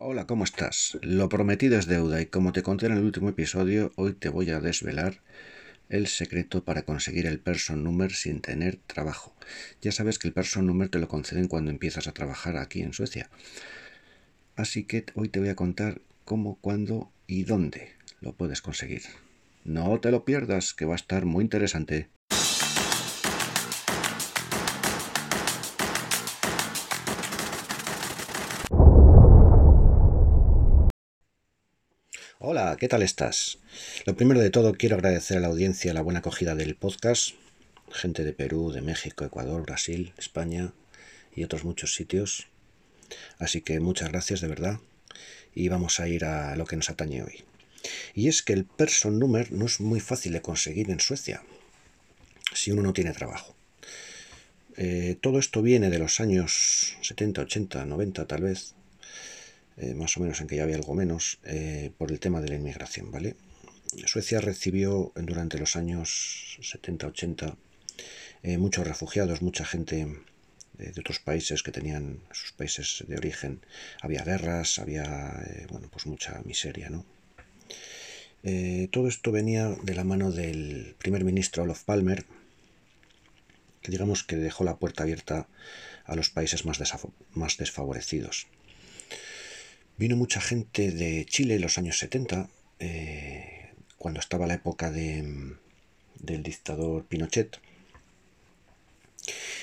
Hola, 0.00 0.28
¿cómo 0.28 0.44
estás? 0.44 0.96
Lo 1.02 1.28
prometido 1.28 1.76
es 1.76 1.86
deuda 1.86 2.20
y 2.20 2.26
como 2.26 2.52
te 2.52 2.62
conté 2.62 2.86
en 2.86 2.92
el 2.92 3.02
último 3.02 3.30
episodio, 3.30 3.90
hoy 3.96 4.12
te 4.12 4.28
voy 4.28 4.48
a 4.50 4.60
desvelar 4.60 5.22
el 5.88 6.06
secreto 6.06 6.62
para 6.62 6.82
conseguir 6.82 7.26
el 7.26 7.40
person 7.40 7.82
number 7.82 8.12
sin 8.12 8.40
tener 8.40 8.76
trabajo. 8.86 9.34
Ya 9.82 9.90
sabes 9.90 10.20
que 10.20 10.28
el 10.28 10.34
person 10.34 10.68
number 10.68 10.88
te 10.88 11.00
lo 11.00 11.08
conceden 11.08 11.48
cuando 11.48 11.72
empiezas 11.72 12.06
a 12.06 12.12
trabajar 12.12 12.58
aquí 12.58 12.80
en 12.80 12.92
Suecia. 12.92 13.28
Así 14.54 14.84
que 14.84 15.04
hoy 15.16 15.30
te 15.30 15.40
voy 15.40 15.48
a 15.48 15.56
contar 15.56 16.00
cómo, 16.24 16.60
cuándo 16.60 17.10
y 17.26 17.42
dónde 17.42 17.88
lo 18.20 18.34
puedes 18.34 18.62
conseguir. 18.62 19.02
No 19.64 19.98
te 19.98 20.12
lo 20.12 20.24
pierdas, 20.24 20.74
que 20.74 20.84
va 20.84 20.92
a 20.92 20.96
estar 21.02 21.24
muy 21.24 21.42
interesante. 21.42 22.08
Hola, 32.40 32.76
¿qué 32.78 32.86
tal 32.86 33.02
estás? 33.02 33.58
Lo 34.06 34.14
primero 34.14 34.38
de 34.38 34.50
todo, 34.50 34.72
quiero 34.72 34.94
agradecer 34.94 35.38
a 35.38 35.40
la 35.40 35.48
audiencia 35.48 35.92
la 35.92 36.02
buena 36.02 36.20
acogida 36.20 36.54
del 36.54 36.76
podcast. 36.76 37.30
Gente 37.90 38.22
de 38.22 38.32
Perú, 38.32 38.70
de 38.70 38.80
México, 38.80 39.24
Ecuador, 39.24 39.62
Brasil, 39.62 40.12
España 40.16 40.72
y 41.34 41.42
otros 41.42 41.64
muchos 41.64 41.96
sitios. 41.96 42.46
Así 43.40 43.60
que 43.60 43.80
muchas 43.80 44.10
gracias 44.10 44.40
de 44.40 44.46
verdad. 44.46 44.78
Y 45.52 45.68
vamos 45.68 45.98
a 45.98 46.06
ir 46.06 46.24
a 46.24 46.54
lo 46.54 46.64
que 46.64 46.76
nos 46.76 46.90
atañe 46.90 47.24
hoy. 47.24 47.42
Y 48.14 48.28
es 48.28 48.44
que 48.44 48.52
el 48.52 48.64
person 48.64 49.18
number 49.18 49.50
no 49.50 49.66
es 49.66 49.80
muy 49.80 49.98
fácil 49.98 50.32
de 50.32 50.40
conseguir 50.40 50.92
en 50.92 51.00
Suecia 51.00 51.42
si 52.54 52.70
uno 52.70 52.82
no 52.82 52.92
tiene 52.92 53.14
trabajo. 53.14 53.56
Eh, 54.76 55.16
todo 55.20 55.40
esto 55.40 55.60
viene 55.60 55.90
de 55.90 55.98
los 55.98 56.20
años 56.20 56.96
70, 57.02 57.42
80, 57.42 57.84
90 57.84 58.26
tal 58.28 58.42
vez, 58.42 58.76
eh, 59.80 59.94
más 59.94 60.16
o 60.16 60.20
menos 60.20 60.40
en 60.40 60.48
que 60.48 60.56
ya 60.56 60.64
había 60.64 60.74
algo 60.74 60.94
menos, 60.94 61.38
eh, 61.44 61.92
por 61.96 62.10
el 62.10 62.18
tema 62.18 62.40
de 62.40 62.48
la 62.48 62.56
inmigración, 62.56 63.12
¿vale? 63.12 63.36
Suecia 64.06 64.40
recibió 64.40 65.12
durante 65.14 65.56
los 65.56 65.76
años 65.76 66.58
70-80 66.60 67.56
eh, 68.42 68.58
muchos 68.58 68.86
refugiados, 68.86 69.40
mucha 69.40 69.64
gente 69.64 70.18
de, 70.74 70.90
otros 71.00 71.20
países 71.20 71.62
que 71.62 71.70
tenían 71.70 72.20
sus 72.32 72.52
países 72.52 73.04
de 73.06 73.16
origen. 73.16 73.60
Había 74.02 74.24
guerras, 74.24 74.78
había 74.80 75.42
bueno, 75.70 75.88
pues 75.90 76.06
mucha 76.06 76.42
miseria, 76.44 76.90
¿no? 76.90 77.04
todo 78.92 79.08
esto 79.08 79.30
venía 79.30 79.76
de 79.82 79.94
la 79.94 80.04
mano 80.04 80.30
del 80.32 80.94
primer 80.98 81.22
ministro 81.22 81.64
Olof 81.64 81.82
Palmer, 81.82 82.24
que 83.82 83.90
digamos 83.90 84.24
que 84.24 84.36
dejó 84.36 84.64
la 84.64 84.78
puerta 84.78 85.02
abierta 85.02 85.48
a 86.04 86.16
los 86.16 86.30
países 86.30 86.64
más, 86.64 86.80
más 87.34 87.58
desfavorecidos. 87.58 88.46
Vino 89.98 90.16
mucha 90.16 90.40
gente 90.40 90.92
de 90.92 91.26
Chile 91.26 91.56
en 91.56 91.62
los 91.62 91.76
años 91.76 91.98
70, 91.98 92.48
eh, 92.78 93.72
cuando 93.98 94.20
estaba 94.20 94.46
la 94.46 94.54
época 94.54 94.92
de, 94.92 95.56
del 96.20 96.42
dictador 96.44 97.04
Pinochet, 97.04 97.58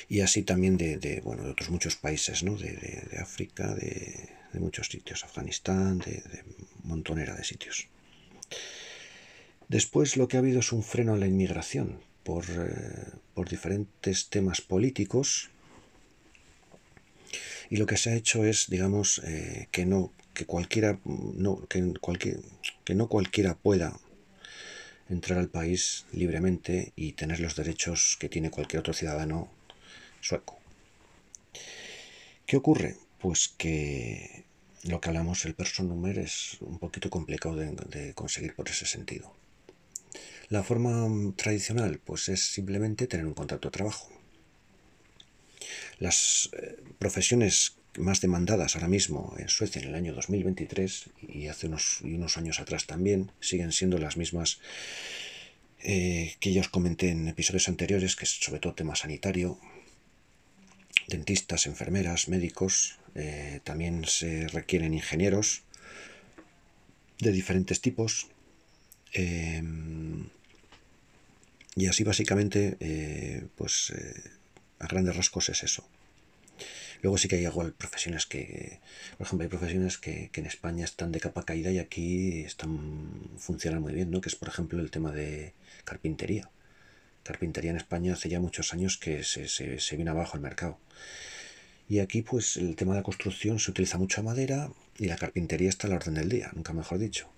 y 0.09 0.19
así 0.19 0.44
también 0.44 0.75
de, 0.75 1.22
bueno, 1.23 1.44
de 1.44 1.52
otros 1.52 1.69
muchos 1.69 1.95
países, 1.95 2.44
¿no? 2.44 2.58
de, 2.58 3.17
África, 3.22 3.73
de, 3.73 4.30
muchos 4.59 4.88
sitios, 4.88 5.23
Afganistán, 5.23 6.00
de, 6.00 6.22
montonera 6.83 7.33
de 7.36 7.44
sitios. 7.45 7.88
Después 9.69 10.17
lo 10.17 10.28
que 10.28 10.36
ha 10.36 10.41
habido 10.41 10.59
es 10.59 10.73
un 10.73 10.83
freno 10.83 11.13
a 11.13 11.17
la 11.17 11.28
inmigración 11.28 12.02
por, 12.23 12.45
eh, 12.50 13.13
por 13.33 13.50
diferentes 13.50 14.30
temas 14.30 14.59
políticos 14.59 15.50
y 17.69 17.78
lo 17.78 17.86
que 17.86 17.97
se 17.97 18.11
ha 18.11 18.16
hecho 18.16 18.45
es, 18.45 18.69
digamos, 18.69 19.22
eh, 19.23 19.67
que 19.72 19.86
no 19.86 20.11
que 20.36 20.45
cualquiera 20.45 21.00
no, 21.03 21.66
que, 21.67 21.94
cualquier, 22.00 22.41
que 22.83 22.94
no 22.94 23.08
cualquiera 23.08 23.55
pueda 23.55 24.00
entrar 25.09 25.39
al 25.39 25.50
país 25.50 26.06
libremente 26.12 26.94
y 26.96 27.13
tener 27.13 27.40
los 27.40 27.56
derechos 27.56 28.18
que 28.19 28.29
tiene 28.29 28.51
cualquier 28.51 28.81
otro 28.81 28.94
ciudadano 28.94 29.50
sueco. 30.22 30.59
¿Qué 32.45 32.57
ocurre? 32.57 32.97
Pues 33.19 33.47
que 33.57 34.45
lo 34.84 35.01
que 35.01 35.09
hablamos, 35.09 35.45
el 35.45 35.56
person 35.56 35.88
number, 35.88 36.19
es 36.19 36.57
un 36.62 36.78
poquito 36.78 37.09
complicado 37.09 37.56
de, 37.56 38.13
conseguir 38.13 38.56
por 38.56 38.69
ese 38.69 38.85
sentido. 38.85 39.34
La 40.50 40.63
forma 40.63 41.07
tradicional, 41.35 42.00
pues 42.03 42.29
es 42.29 42.41
simplemente 42.53 43.07
tener 43.07 43.25
un 43.25 43.34
contrato 43.34 43.69
de 43.69 43.72
trabajo. 43.72 44.12
Las 45.97 46.51
eh, 46.53 46.78
profesiones 47.00 47.78
más 47.97 48.22
demandadas 48.22 48.75
ahora 48.75 48.88
mismo 48.88 49.35
en 49.38 49.50
Suecia 49.50 49.81
en 49.81 49.89
el 49.89 49.95
año 49.95 50.13
2023 50.13 51.09
y 51.28 51.47
hace 51.47 51.67
unos, 51.67 52.01
unos 52.01 52.38
años 52.38 52.59
atrás 52.59 52.85
también 52.85 53.31
siguen 53.39 53.72
siendo 53.72 53.97
las 53.97 54.17
mismas 54.17 54.59
eh, 55.88 56.35
que 56.39 56.51
ya 56.51 56.61
os 56.61 56.69
comenté 56.69 57.09
en 57.09 57.28
episodios 57.28 57.69
anteriores, 57.69 58.16
que 58.16 58.25
es 58.25 58.31
sobre 58.31 58.59
todo 58.59 58.73
tema 58.73 58.95
sanitario, 58.95 59.59
dentistas, 61.07 61.67
enfermeras, 61.67 62.28
médicos, 62.28 62.97
eh, 63.13 63.59
también 63.63 64.03
se 64.06 64.47
requieren 64.47 64.95
ingenieros 64.95 65.62
de 67.19 67.31
diferentes 67.31 67.81
tipos. 67.81 68.27
Em, 69.13 70.27
y 71.75 71.85
así 71.85 72.03
básicamente, 72.03 72.77
eh, 72.79 73.45
pues 73.56 73.94
a 74.79 74.88
grandes 74.88 75.16
rasgos 75.16 75.50
es 75.50 75.62
eso. 75.63 75.88
Luego 77.05 77.19
sí 77.19 77.27
que 77.27 77.35
hay 77.35 77.43
igual 77.43 77.71
profesiones 77.71 78.25
que, 78.25 78.79
por 79.19 79.27
ejemplo, 79.27 79.43
hay 79.43 79.49
profesiones 79.49 79.99
que, 79.99 80.31
en 80.33 80.45
España 80.47 80.85
están 80.85 81.11
de 81.11 81.19
capa 81.19 81.43
caída 81.43 81.69
y 81.69 81.77
aquí 81.77 82.41
están 82.41 83.29
funcionan 83.38 83.83
muy 83.83 83.93
bien, 83.93 84.09
¿no? 84.09 84.21
Que 84.21 84.29
es, 84.29 84.35
por 84.35 84.47
ejemplo, 84.47 84.79
el 84.79 84.89
tema 84.89 85.11
de 85.11 85.53
carpintería. 85.83 86.49
Carpintería 87.21 87.69
en 87.69 87.77
España 87.77 88.13
hace 88.13 88.29
ya 88.29 88.39
muchos 88.39 88.73
años 88.73 88.97
que 88.97 89.23
se, 89.23 89.47
se, 89.47 89.95
viene 89.95 90.09
abajo 90.09 90.35
el 90.35 90.41
mercado. 90.41 90.79
Y 91.88 91.99
aquí, 91.99 92.23
pues, 92.23 92.57
el 92.57 92.75
tema 92.75 92.94
de 92.94 93.01
la 93.01 93.03
construcción 93.03 93.59
se 93.59 93.69
utiliza 93.69 93.99
mucha 93.99 94.23
madera 94.23 94.71
y 94.97 95.05
la 95.05 95.15
carpintería 95.15 95.69
está 95.69 95.85
a 95.85 95.91
la 95.91 95.97
orden 95.97 96.15
del 96.15 96.29
día, 96.29 96.49
nunca 96.55 96.73
mejor 96.73 96.97
dicho. 96.97 97.29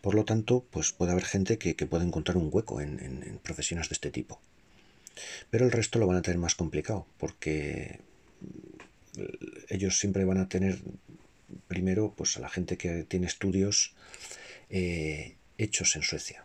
Por 0.00 0.14
lo 0.14 0.24
tanto, 0.24 0.64
pues 0.70 0.92
puede 0.92 1.10
haber 1.10 1.24
gente 1.24 1.58
que, 1.58 1.74
puede 1.74 2.04
encontrar 2.04 2.36
un 2.36 2.48
hueco 2.52 2.80
en 2.80 3.40
profesiones 3.42 3.88
de 3.88 3.94
este 3.94 4.12
tipo. 4.12 4.40
Pero 5.50 5.64
el 5.64 5.72
resto 5.72 5.98
lo 5.98 6.06
van 6.06 6.16
a 6.16 6.22
tener 6.22 6.38
más 6.38 6.54
complicado, 6.54 7.06
porque 7.18 8.00
ellos 9.68 9.98
siempre 9.98 10.24
van 10.24 10.38
a 10.38 10.48
tener 10.48 10.78
primero 11.68 12.12
pues 12.16 12.36
a 12.36 12.40
la 12.40 12.48
gente 12.48 12.76
que 12.76 13.04
tiene 13.04 13.26
estudios 13.26 13.94
eh, 14.70 15.36
hechos 15.58 15.96
en 15.96 16.02
Suecia. 16.02 16.44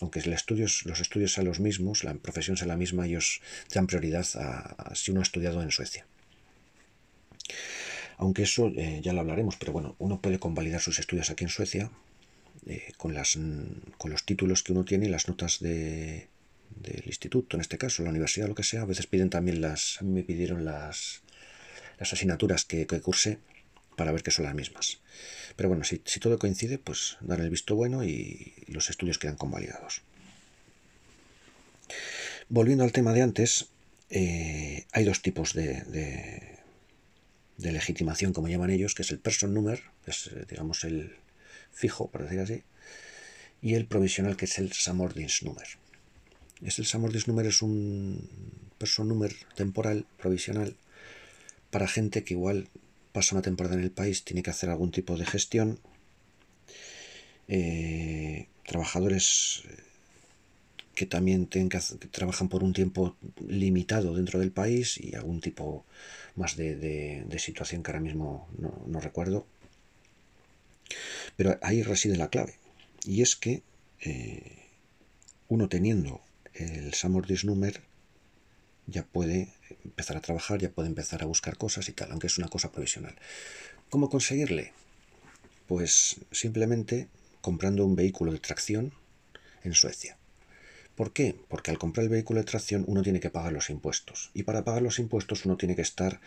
Aunque 0.00 0.20
los 0.26 1.00
estudios 1.00 1.32
sean 1.32 1.46
los 1.46 1.60
mismos, 1.60 2.02
la 2.02 2.14
profesión 2.14 2.56
sea 2.56 2.66
la 2.66 2.76
misma, 2.76 3.06
ellos 3.06 3.40
dan 3.72 3.86
prioridad 3.86 4.26
a, 4.34 4.94
si 4.94 5.12
uno 5.12 5.20
ha 5.20 5.22
estudiado 5.22 5.62
en 5.62 5.70
Suecia. 5.70 6.06
Aunque 8.16 8.42
eso 8.42 8.68
eh, 8.76 9.00
ya 9.02 9.12
lo 9.12 9.20
hablaremos, 9.20 9.56
pero 9.56 9.72
bueno, 9.72 9.94
uno 9.98 10.20
puede 10.20 10.38
convalidar 10.38 10.80
sus 10.80 10.98
estudios 10.98 11.30
aquí 11.30 11.44
en 11.44 11.50
Suecia 11.50 11.90
eh, 12.66 12.92
con, 12.96 13.14
las, 13.14 13.38
con 13.98 14.10
los 14.10 14.24
títulos 14.24 14.62
que 14.62 14.72
uno 14.72 14.84
tiene 14.84 15.06
y 15.06 15.08
las 15.08 15.28
notas 15.28 15.60
de, 15.60 16.28
del 16.76 17.02
instituto, 17.06 17.56
en 17.56 17.60
este 17.60 17.78
caso, 17.78 18.02
la 18.02 18.10
universidad, 18.10 18.48
lo 18.48 18.54
que 18.54 18.62
sea, 18.62 18.82
a 18.82 18.86
veces 18.86 19.06
piden 19.06 19.30
también 19.30 19.60
las, 19.60 19.98
a 20.00 20.04
mí 20.04 20.12
me 20.12 20.22
pidieron 20.22 20.64
las, 20.64 21.22
las 21.98 22.12
asignaturas 22.12 22.64
que, 22.64 22.86
que 22.86 23.00
cursé 23.00 23.38
para 23.96 24.12
ver 24.12 24.22
que 24.22 24.30
son 24.30 24.44
las 24.44 24.54
mismas. 24.54 25.00
Pero 25.56 25.68
bueno, 25.68 25.84
si, 25.84 25.98
todo 25.98 26.38
coincide, 26.38 26.78
pues 26.78 27.16
dar 27.20 27.40
el 27.40 27.50
visto 27.50 27.74
bueno 27.74 28.04
y 28.04 28.54
los 28.68 28.90
estudios 28.90 29.18
quedan 29.18 29.36
convalidados. 29.36 30.02
Volviendo 32.48 32.84
al 32.84 32.92
tema 32.92 33.12
de 33.12 33.22
antes, 33.22 33.68
eh, 34.10 34.86
hay 34.92 35.04
dos 35.04 35.22
tipos 35.22 35.54
de, 35.54 35.82
de, 37.58 37.72
legitimación, 37.72 38.32
como 38.32 38.48
llaman 38.48 38.70
ellos, 38.70 38.94
que 38.94 39.02
es 39.02 39.10
el 39.10 39.18
person 39.18 39.54
number, 39.54 39.82
es 40.06 40.30
digamos 40.48 40.84
el 40.84 41.16
fijo, 41.72 42.10
por 42.10 42.24
decir 42.24 42.40
así, 42.40 42.62
y 43.62 43.74
el 43.74 43.86
provisional, 43.86 44.36
que 44.36 44.46
es 44.46 44.58
el 44.58 44.72
number 44.86 45.14
es 46.64 46.78
el 46.78 46.86
Samordis 46.86 47.26
es 47.26 47.62
un 47.62 48.28
person 48.78 49.08
número 49.08 49.34
temporal, 49.56 50.06
provisional, 50.18 50.76
para 51.70 51.88
gente 51.88 52.24
que 52.24 52.34
igual 52.34 52.68
pasa 53.12 53.34
una 53.34 53.42
temporada 53.42 53.74
en 53.76 53.82
el 53.82 53.90
país, 53.90 54.24
tiene 54.24 54.42
que 54.42 54.50
hacer 54.50 54.70
algún 54.70 54.90
tipo 54.90 55.16
de 55.16 55.26
gestión. 55.26 55.78
Eh, 57.48 58.46
trabajadores 58.64 59.64
eh, 59.68 59.76
que 60.94 61.06
también 61.06 61.46
que, 61.46 61.68
trabajan 62.10 62.48
por 62.48 62.62
un 62.62 62.72
tiempo 62.72 63.16
limitado 63.46 64.14
dentro 64.14 64.38
del 64.38 64.52
país 64.52 64.98
y 64.98 65.14
algún 65.14 65.40
tipo 65.40 65.84
más 66.36 66.56
de, 66.56 67.26
situación 67.38 67.82
que 67.82 67.90
ahora 67.90 68.00
mismo 68.00 68.48
no, 68.58 69.00
recuerdo. 69.00 69.46
Pero 71.36 71.58
ahí 71.62 71.82
reside 71.82 72.16
la 72.16 72.28
clave. 72.28 72.54
Y 73.04 73.22
es 73.22 73.36
que 73.36 73.62
eh, 74.00 74.58
uno 75.48 75.68
teniendo 75.68 76.20
el 76.54 76.94
Samordis 76.94 77.44
Number 77.44 77.82
ya 78.86 79.04
puede 79.04 79.52
empezar 79.84 80.16
a 80.16 80.20
trabajar, 80.20 80.60
ya 80.60 80.70
puede 80.70 80.88
empezar 80.88 81.22
a 81.22 81.26
buscar 81.26 81.56
cosas 81.56 81.88
y 81.88 81.92
tal, 81.92 82.10
aunque 82.10 82.26
es 82.26 82.38
una 82.38 82.48
cosa 82.48 82.72
provisional. 82.72 83.14
¿Cómo 83.90 84.10
conseguirle? 84.10 84.72
Pues 85.66 86.16
simplemente 86.30 87.08
comprando 87.40 87.84
un 87.84 87.96
vehículo 87.96 88.32
de 88.32 88.38
tracción 88.38 88.92
en 89.64 89.74
Suecia. 89.74 90.16
¿Por 90.94 91.12
qué? 91.12 91.34
Porque 91.48 91.70
al 91.70 91.78
comprar 91.78 92.04
el 92.04 92.10
vehículo 92.10 92.40
de 92.40 92.44
tracción 92.44 92.84
uno 92.86 93.02
tiene 93.02 93.20
que 93.20 93.30
pagar 93.30 93.52
los 93.52 93.70
impuestos. 93.70 94.30
Y 94.34 94.42
para 94.42 94.64
pagar 94.64 94.82
los 94.82 94.98
impuestos 94.98 95.46
uno 95.46 95.56
tiene 95.56 95.74
que 95.74 95.82
estar 95.82 96.20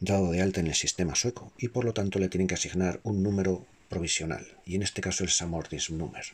dado 0.00 0.30
de 0.30 0.42
alta 0.42 0.60
en 0.60 0.66
el 0.66 0.74
sistema 0.74 1.14
sueco. 1.14 1.52
Y 1.58 1.68
por 1.68 1.84
lo 1.84 1.94
tanto 1.94 2.18
le 2.18 2.28
tienen 2.28 2.46
que 2.46 2.54
asignar 2.54 3.00
un 3.02 3.22
número 3.22 3.66
provisional. 3.88 4.46
Y 4.66 4.74
en 4.74 4.82
este 4.82 5.00
caso 5.00 5.24
el 5.24 5.30
Samordningsnummer. 5.30 6.24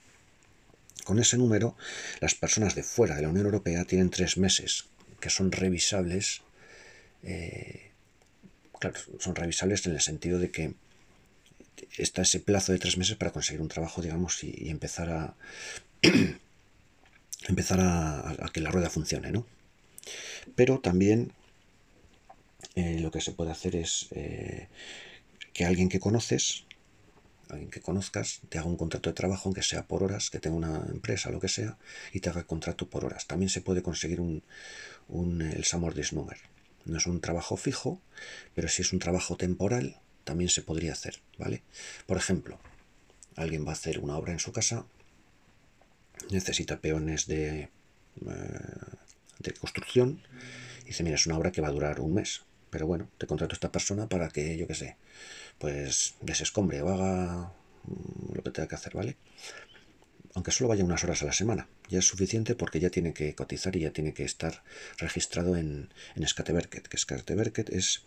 Con 1.05 1.19
ese 1.19 1.37
número, 1.37 1.77
las 2.21 2.35
personas 2.35 2.75
de 2.75 2.83
fuera 2.83 3.17
de 3.17 3.23
la 3.23 3.29
Unión 3.29 3.47
Europea 3.47 3.85
tienen 3.85 4.11
tres 4.11 4.37
meses 4.37 4.87
que 5.21 5.31
son 5.31 5.53
revisables. 5.53 6.43
Eh, 7.23 7.91
claro, 8.79 8.99
son 9.19 9.35
revisables 9.35 9.87
en 9.87 9.93
el 9.93 10.01
sentido 10.01 10.39
de 10.39 10.51
que 10.51 10.75
está 11.97 12.23
ese 12.23 12.41
plazo 12.41 12.73
de 12.73 12.79
tres 12.79 12.97
meses 12.97 13.17
para 13.17 13.31
conseguir 13.31 13.61
un 13.61 13.69
trabajo, 13.69 14.03
digamos, 14.03 14.43
y, 14.43 14.69
empezar 14.69 15.11
a 15.11 15.35
empezar 17.49 17.81
a, 17.81 18.51
que 18.53 18.61
la 18.61 18.71
rueda 18.71 18.91
funcione, 18.91 19.31
¿no? 19.33 19.47
Pero 20.55 20.81
también 20.81 21.33
eh, 22.75 23.01
lo 23.01 23.11
que 23.11 23.21
se 23.21 23.33
puede 23.33 23.51
hacer 23.51 23.77
es 23.77 24.09
eh, 24.13 24.69
que 25.53 25.65
alguien 25.65 25.89
que 25.89 26.01
conoces, 26.01 26.65
alguien 27.51 27.71
que 27.71 27.81
conozcas, 27.81 28.41
te 28.49 28.59
haga 28.59 28.69
un 28.69 28.77
contrato 28.77 29.11
de 29.11 29.15
trabajo, 29.15 29.49
aunque 29.49 29.63
sea 29.63 29.87
por 29.87 30.03
horas, 30.03 30.31
que 30.31 30.41
tenga 30.41 30.57
una 30.57 30.87
empresa, 30.89 31.31
lo 31.31 31.41
que 31.41 31.49
sea, 31.49 31.79
y 32.13 32.21
te 32.21 32.31
haga 32.31 32.41
el 32.41 32.47
contrato 32.47 32.89
por 32.89 33.05
horas. 33.05 33.27
También 33.27 33.49
se 33.49 33.61
puede 33.61 33.83
conseguir 33.83 34.21
un, 34.21 34.43
un 35.09 35.43
el 35.43 35.65
Samordis-Nummer. 35.65 36.39
No 36.85 36.99
es 36.99 37.07
un 37.07 37.21
trabajo 37.21 37.57
fijo, 37.57 38.01
pero 38.55 38.69
si 38.69 38.83
es 38.83 38.93
un 38.93 38.99
trabajo 38.99 39.37
temporal, 39.37 40.01
también 40.25 40.51
se 40.51 40.63
podría 40.63 40.93
hacer, 40.93 41.21
¿vale? 41.39 41.63
Por 42.07 42.17
ejemplo, 42.17 42.59
alguien 43.37 43.65
va 43.67 43.71
a 43.71 43.75
hacer 43.75 43.99
una 43.99 44.17
obra 44.17 44.33
en 44.33 44.39
su 44.39 44.53
casa, 44.53 44.87
necesita 46.31 46.81
peones 46.81 47.27
de, 47.27 47.63
eh, 47.63 47.71
de 49.39 49.53
construcción, 49.55 50.23
y 50.83 50.87
dice, 50.87 51.03
mira, 51.03 51.17
es 51.17 51.27
una 51.27 51.37
obra 51.37 51.53
que 51.53 51.61
va 51.61 51.69
a 51.69 51.73
durar 51.73 52.01
un 52.01 52.15
mes, 52.15 52.43
pero 52.71 52.87
bueno, 52.87 53.09
te 53.19 53.27
contrato 53.27 53.53
a 53.53 53.57
esta 53.57 53.73
persona 53.73 54.09
para 54.09 54.29
que, 54.29 54.57
yo 54.57 54.67
qué 54.67 54.75
sé, 54.75 54.97
pues 55.59 56.15
desescombre 56.21 56.83
o 56.83 56.89
haga 56.89 57.53
mm, 57.85 58.35
lo 58.35 58.43
que 58.43 58.51
tenga 58.51 58.69
que 58.69 58.75
hacer, 58.75 58.95
¿vale? 58.95 59.17
Aunque 60.35 60.53
solo 60.53 60.69
vaya 60.69 60.85
unas 60.85 61.03
horas 61.05 61.23
a 61.23 61.27
la 61.27 61.33
semana, 61.33 61.69
ya 61.89 61.99
es 61.99 62.07
suficiente 62.07 62.55
porque 62.55 62.81
ya 62.81 62.91
tiene 62.91 63.13
que 63.13 63.35
cotizar 63.35 63.75
y 63.77 63.81
ya 63.81 63.91
tiene 63.91 64.15
que 64.15 64.25
estar 64.25 64.63
registrado 64.99 65.57
en, 65.57 65.93
en 66.15 66.25
que 66.25 66.99
Skateverket 66.99 67.71
es 67.71 68.03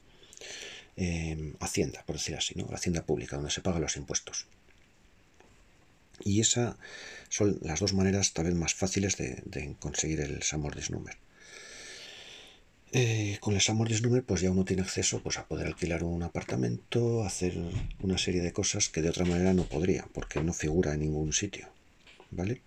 eh, 0.95 1.54
Hacienda, 1.59 2.04
por 2.06 2.16
decir 2.18 2.36
así, 2.36 2.56
¿no? 2.56 2.68
La 2.69 2.77
Hacienda 2.77 3.06
pública, 3.06 3.36
donde 3.36 3.51
se 3.51 3.62
pagan 3.62 3.81
los 3.81 3.98
impuestos. 3.98 4.48
Y 6.24 6.39
esas 6.39 6.75
son 7.30 7.59
las 7.62 7.80
dos 7.80 7.94
maneras 7.94 8.33
tal 8.33 8.45
vez 8.45 8.56
más 8.56 8.74
fáciles 8.74 9.18
de, 9.18 9.75
conseguir 9.80 10.21
el 10.21 10.44
Samordis 10.44 10.92
Number. 10.92 11.18
Eh, 12.95 13.40
con 13.40 13.56
el 13.56 13.62
Samordis 13.62 14.04
Number 14.04 14.24
pues 14.24 14.42
ya 14.42 14.51
uno 14.51 14.66
tiene 14.66 14.84
acceso 14.84 15.19
pues, 15.24 15.40
a 15.40 15.48
poder 15.48 15.66
alquilar 15.66 16.04
un 16.04 16.22
apartamento, 16.22 17.24
hacer 17.24 17.57
una 18.01 18.19
serie 18.19 18.42
de 18.42 18.54
cosas 18.54 18.88
que 18.90 19.01
de 19.01 19.10
otra 19.10 19.25
manera 19.25 19.51
no 19.56 19.63
podría, 19.63 20.07
porque 20.13 20.44
no 20.44 20.54
figura 20.54 20.94
en 20.94 21.00
ningún 21.00 21.34
sitio. 21.34 21.69
¿Vale? 22.30 22.62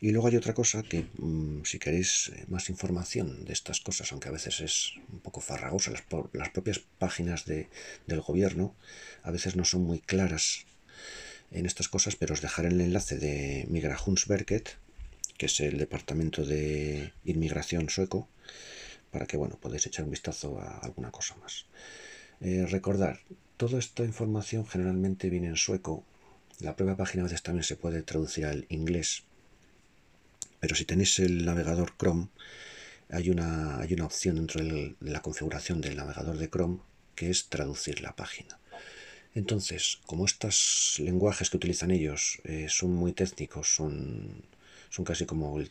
Y 0.00 0.10
luego 0.10 0.26
hay 0.26 0.36
otra 0.36 0.54
cosa 0.54 0.82
que, 0.82 1.06
mm, 1.18 1.62
si 1.64 1.78
queréis 1.78 2.32
eh, 2.34 2.46
más 2.48 2.68
información 2.68 3.44
de 3.44 3.52
estas 3.52 3.80
cosas, 3.80 4.10
aunque 4.10 4.28
a 4.28 4.32
veces 4.32 4.60
es 4.60 4.94
un 5.12 5.20
poco 5.20 5.40
farragosa, 5.40 5.92
las, 5.92 6.02
las 6.32 6.48
propias 6.48 6.80
páginas 6.98 7.44
de, 7.44 7.68
del 8.08 8.20
gobierno 8.22 8.74
a 9.22 9.30
veces 9.30 9.54
no 9.54 9.64
son 9.64 9.82
muy 9.84 10.00
claras 10.00 10.64
en 11.52 11.64
estas 11.64 11.88
cosas, 11.88 12.16
pero 12.16 12.34
os 12.34 12.40
dejaré 12.40 12.68
el 12.68 12.80
enlace 12.80 13.18
de 13.18 13.66
Migrationsverket, 13.68 14.78
que 15.40 15.46
es 15.46 15.56
el 15.60 15.78
departamento 15.78 16.44
de 16.44 17.14
inmigración 17.24 17.88
sueco, 17.88 18.28
para 19.10 19.24
que 19.24 19.38
bueno, 19.38 19.56
podáis 19.58 19.86
echar 19.86 20.04
un 20.04 20.10
vistazo 20.10 20.60
a 20.60 20.68
alguna 20.86 21.10
cosa 21.10 21.34
más. 21.36 21.64
Eh, 22.42 22.66
recordar, 22.68 23.20
toda 23.56 23.78
esta 23.78 24.04
información 24.04 24.66
generalmente 24.66 25.30
viene 25.30 25.48
en 25.48 25.56
sueco. 25.56 26.04
La 26.60 26.76
propia 26.76 26.96
página 27.02 27.22
a 27.22 27.28
veces 27.28 27.42
también 27.42 27.64
se 27.64 27.76
puede 27.76 28.02
traducir 28.02 28.44
al 28.44 28.66
inglés 28.68 29.24
pero 30.60 30.74
si 30.76 30.84
tenéis 30.84 31.18
el 31.18 31.44
navegador 31.44 31.96
Chrome, 31.96 32.28
hay 33.08 33.30
una, 33.30 33.80
hay 33.80 33.94
una 33.94 34.04
opción 34.04 34.36
dentro 34.36 34.62
de 34.62 34.94
la 35.00 35.22
configuración 35.22 35.80
del 35.80 35.96
navegador 35.96 36.36
de 36.36 36.50
Chrome 36.50 36.80
que 37.14 37.30
es 37.30 37.48
traducir 37.48 38.02
la 38.02 38.14
página. 38.14 38.58
Entonces, 39.34 40.00
como 40.06 40.26
estos 40.26 40.96
lenguajes 40.98 41.50
que 41.50 41.56
utilizan 41.56 41.90
ellos 41.90 42.40
eh, 42.44 42.66
son 42.68 42.92
muy 42.94 43.12
técnicos, 43.12 43.74
son, 43.74 44.44
son 44.90 45.04
casi 45.04 45.24
como 45.24 45.58
el, 45.58 45.70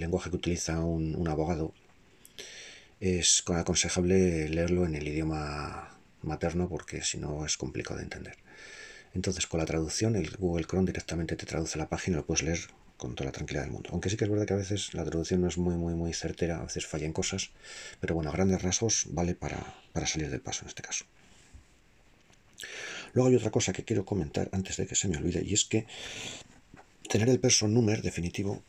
lenguaje 0.00 0.30
que 0.30 0.36
utiliza 0.36 0.80
un, 0.80 1.28
abogado, 1.28 1.74
es 3.00 3.42
aconsejable 3.46 4.48
leerlo 4.48 4.86
en 4.86 4.94
el 4.94 5.06
idioma 5.06 5.98
materno 6.22 6.68
porque 6.68 7.02
si 7.02 7.18
no 7.18 7.44
es 7.44 7.56
complicado 7.56 7.98
de 7.98 8.04
entender. 8.04 8.36
Entonces, 9.14 9.46
con 9.46 9.58
la 9.58 9.66
traducción, 9.66 10.16
el 10.16 10.30
Google 10.36 10.66
Chrome 10.66 10.86
directamente 10.86 11.36
te 11.36 11.46
traduce 11.46 11.78
la 11.78 11.88
página, 11.88 12.18
lo 12.18 12.26
puedes 12.26 12.42
leer 12.42 12.60
con 12.96 13.14
toda 13.14 13.26
la 13.26 13.32
tranquilidad 13.32 13.64
del 13.64 13.72
mundo. 13.72 13.90
Aunque 13.92 14.10
sí 14.10 14.16
que 14.16 14.24
es 14.24 14.30
verdad 14.30 14.46
que 14.46 14.52
a 14.52 14.58
veces 14.58 14.94
la 14.94 15.04
traducción 15.04 15.40
no 15.40 15.48
es 15.48 15.58
muy, 15.58 15.74
muy, 15.74 15.94
muy 15.94 16.12
certera, 16.12 16.58
a 16.58 16.64
veces 16.64 16.86
fallan 16.86 17.12
cosas, 17.12 17.50
pero 17.98 18.14
bueno, 18.14 18.30
a 18.30 18.32
grandes 18.32 18.62
rasgos 18.62 19.06
vale 19.08 19.34
para, 19.34 19.74
salir 20.06 20.30
del 20.30 20.42
paso 20.42 20.62
en 20.62 20.68
este 20.68 20.82
caso. 20.82 21.06
Luego 23.14 23.30
hay 23.30 23.36
otra 23.36 23.50
cosa 23.50 23.72
que 23.72 23.84
quiero 23.84 24.04
comentar 24.04 24.48
antes 24.52 24.76
de 24.76 24.86
que 24.86 24.94
se 24.94 25.08
me 25.08 25.16
olvide, 25.16 25.42
y 25.44 25.54
es 25.54 25.64
que 25.64 25.86
tener 27.10 27.28
el 27.28 27.40
person 27.40 27.74
number 27.74 28.02
definitivo 28.02 28.62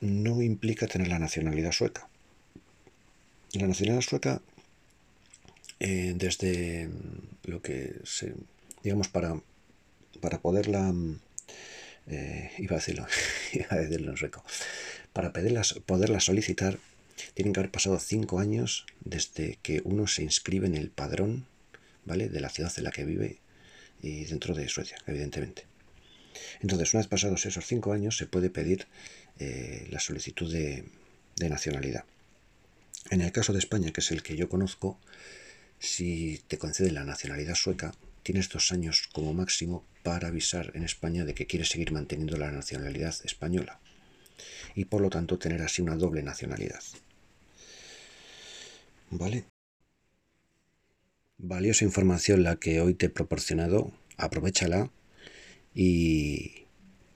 no 0.00 0.40
implica 0.40 0.86
tener 0.86 1.08
la 1.08 1.18
nacionalidad 1.18 1.72
sueca. 1.72 2.08
La 3.52 3.66
nacionalidad 3.66 4.00
sueca, 4.00 4.40
eh, 5.78 6.14
desde 6.16 6.88
lo 7.44 7.60
que 7.60 7.96
se, 8.04 8.34
digamos, 8.82 9.08
para, 9.08 9.38
para 10.22 10.38
poderla 10.38 10.94
eh, 12.06 12.50
iba, 12.58 12.76
a 12.76 12.78
decirlo, 12.78 13.06
iba 13.52 13.66
a 13.68 13.76
decirlo 13.76 14.12
en 14.12 14.16
sueco, 14.16 14.42
para 15.12 15.32
poderla 15.32 16.20
solicitar 16.20 16.78
tienen 17.34 17.52
que 17.52 17.60
haber 17.60 17.70
pasado 17.70 17.98
cinco 17.98 18.38
años 18.38 18.86
desde 19.04 19.58
que 19.62 19.82
uno 19.84 20.06
se 20.06 20.22
inscribe 20.22 20.66
en 20.66 20.76
el 20.76 20.88
padrón 20.88 21.46
¿vale? 22.06 22.30
de 22.30 22.40
la 22.40 22.48
ciudad 22.48 22.72
en 22.78 22.84
la 22.84 22.90
que 22.90 23.04
vive 23.04 23.38
y 24.02 24.24
dentro 24.24 24.54
de 24.54 24.66
Suecia, 24.68 24.96
evidentemente. 25.06 25.69
Entonces, 26.60 26.92
una 26.92 27.00
vez 27.00 27.08
pasados 27.08 27.46
esos 27.46 27.66
cinco 27.66 27.92
años, 27.92 28.16
se 28.16 28.26
puede 28.26 28.50
pedir 28.50 28.86
eh, 29.38 29.86
la 29.90 30.00
solicitud 30.00 30.52
de, 30.52 30.84
nacionalidad. 31.48 32.04
En 33.10 33.22
el 33.22 33.32
caso 33.32 33.54
de 33.54 33.60
España, 33.60 33.92
que 33.92 34.02
es 34.02 34.10
el 34.10 34.22
que 34.22 34.36
yo 34.36 34.50
conozco, 34.50 35.00
si 35.78 36.42
te 36.48 36.58
conceden 36.58 36.94
la 36.94 37.04
nacionalidad 37.04 37.54
sueca, 37.54 37.92
tienes 38.22 38.50
dos 38.50 38.72
años 38.72 39.08
como 39.12 39.32
máximo 39.32 39.86
para 40.02 40.28
avisar 40.28 40.70
en 40.74 40.84
España 40.84 41.24
de 41.24 41.32
que 41.32 41.46
quieres 41.46 41.70
seguir 41.70 41.92
manteniendo 41.92 42.36
la 42.36 42.50
nacionalidad 42.50 43.14
española 43.24 43.80
y 44.74 44.84
por 44.84 45.00
lo 45.00 45.08
tanto 45.08 45.38
tener 45.38 45.62
así 45.62 45.80
una 45.80 45.96
doble 45.96 46.22
nacionalidad. 46.22 46.82
¿Vale? 49.10 49.46
Valiosa 51.38 51.86
información 51.86 52.42
la 52.42 52.56
que 52.56 52.82
hoy 52.82 52.92
te 52.92 53.06
he 53.06 53.10
proporcionado, 53.10 53.92
aprovechala 54.18 54.90
y 55.74 56.66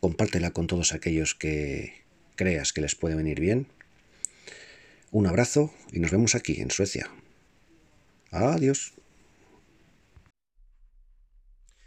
compártela 0.01 0.51
con 0.53 0.67
todos 0.67 0.93
aquellos 0.93 1.35
que 1.35 2.05
creas 2.37 2.73
que 2.73 2.81
les 2.81 2.95
puede 2.95 3.15
venir 3.15 3.41
bien. 3.41 3.67
Un 5.11 5.27
abrazo 5.27 5.73
y 5.93 6.01
nos 6.01 6.11
vemos 6.11 6.35
aquí 6.35 6.61
en 6.61 6.71
Suecia. 6.71 7.09
Adiós. 8.31 8.95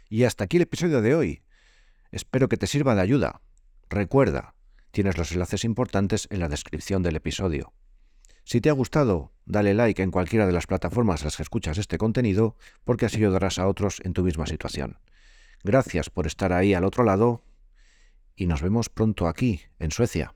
Y 0.08 0.24
hasta 0.24 0.44
aquí 0.44 0.56
el 0.56 0.62
episodio 0.62 1.02
de 1.02 1.14
hoy. 1.14 1.42
Espero 2.10 2.48
que 2.48 2.56
te 2.56 2.66
sirva 2.66 2.94
de 2.94 3.02
ayuda. 3.02 3.42
Recuerda, 3.90 4.54
tienes 4.90 5.18
los 5.18 5.32
enlaces 5.32 5.64
importantes 5.64 6.26
en 6.30 6.40
la 6.40 6.48
descripción 6.48 7.02
del 7.02 7.16
episodio. 7.16 7.74
Si 8.44 8.62
te 8.62 8.70
ha 8.70 8.72
gustado, 8.72 9.34
dale 9.44 9.74
like 9.74 10.02
en 10.02 10.10
cualquiera 10.10 10.46
de 10.46 10.52
las 10.52 10.66
plataformas 10.66 11.20
en 11.20 11.26
las 11.26 11.36
que 11.36 11.42
escuchas 11.42 11.76
este 11.76 11.98
contenido, 11.98 12.56
porque 12.84 13.04
así 13.04 13.18
ayudarás 13.18 13.58
a 13.58 13.68
otros 13.68 14.00
en 14.04 14.14
tu 14.14 14.22
misma 14.22 14.46
situación. 14.46 14.98
Gracias 15.64 16.10
por 16.10 16.26
estar 16.26 16.52
ahí 16.52 16.74
al 16.74 16.84
otro 16.84 17.04
lado 17.04 17.42
y 18.36 18.46
nos 18.46 18.62
vemos 18.62 18.88
pronto 18.88 19.26
aquí, 19.26 19.62
en 19.78 19.90
Suecia. 19.90 20.34